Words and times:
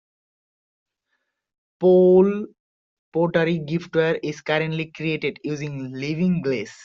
Poole 1.79 2.47
Pottery 3.13 3.59
giftware 3.63 4.19
is 4.23 4.41
currently 4.41 4.89
created 4.97 5.39
using 5.43 5.93
"Living 5.93 6.41
Glaze". 6.41 6.73